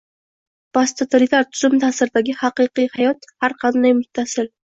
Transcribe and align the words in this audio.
Posttotalitar 0.77 1.43
tuzum 1.51 1.75
ta’siridagi 1.83 2.35
“haqiqiy 2.41 2.89
hayot” 2.97 3.31
har 3.45 3.57
qanday 3.65 3.97
mustaqil 4.03 4.53